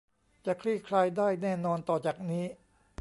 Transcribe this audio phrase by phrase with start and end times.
[0.45, 2.45] จะคลี่คลายได้แน่นอนต่อจากนี้